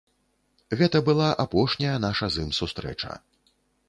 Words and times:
Гэта 0.79 1.01
была 1.09 1.27
апошняя 1.43 1.97
наша 2.05 2.25
з 2.37 2.45
ім 2.47 2.55
сустрэча. 2.61 3.11